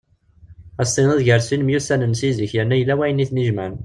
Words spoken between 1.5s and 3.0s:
myussanen seg zik yerna yella